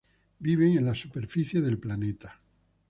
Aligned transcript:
Viven 0.39 0.75
en 0.79 0.85
la 0.87 0.95
superficie 0.95 1.61
del 1.61 1.77
planeta. 1.77 2.39